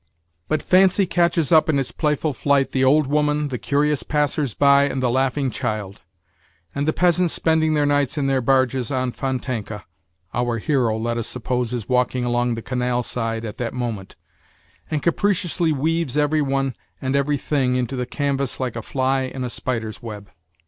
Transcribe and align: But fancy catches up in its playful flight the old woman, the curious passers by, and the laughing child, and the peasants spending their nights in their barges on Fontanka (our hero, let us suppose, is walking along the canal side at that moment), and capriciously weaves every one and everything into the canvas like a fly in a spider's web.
But 0.47 0.63
fancy 0.63 1.05
catches 1.05 1.51
up 1.51 1.69
in 1.69 1.77
its 1.77 1.91
playful 1.91 2.33
flight 2.33 2.71
the 2.71 2.83
old 2.83 3.05
woman, 3.05 3.49
the 3.49 3.59
curious 3.59 4.01
passers 4.01 4.55
by, 4.55 4.85
and 4.85 4.99
the 4.99 5.11
laughing 5.11 5.51
child, 5.51 6.01
and 6.73 6.87
the 6.87 6.91
peasants 6.91 7.35
spending 7.35 7.75
their 7.75 7.85
nights 7.85 8.17
in 8.17 8.25
their 8.25 8.41
barges 8.41 8.89
on 8.89 9.11
Fontanka 9.11 9.85
(our 10.33 10.57
hero, 10.57 10.97
let 10.97 11.17
us 11.19 11.27
suppose, 11.27 11.71
is 11.71 11.87
walking 11.87 12.25
along 12.25 12.55
the 12.55 12.63
canal 12.63 13.03
side 13.03 13.45
at 13.45 13.59
that 13.59 13.75
moment), 13.75 14.15
and 14.89 15.03
capriciously 15.03 15.71
weaves 15.71 16.17
every 16.17 16.41
one 16.41 16.75
and 16.99 17.15
everything 17.15 17.75
into 17.75 17.95
the 17.95 18.07
canvas 18.07 18.59
like 18.59 18.75
a 18.75 18.81
fly 18.81 19.21
in 19.25 19.43
a 19.43 19.51
spider's 19.51 20.01
web. 20.01 20.31